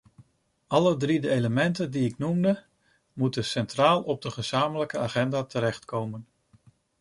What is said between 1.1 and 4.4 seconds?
de elementen die ik noemde, moeten centraal op de